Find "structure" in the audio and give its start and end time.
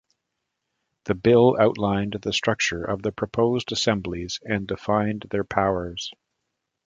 2.33-2.83